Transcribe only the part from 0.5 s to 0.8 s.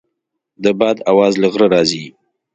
د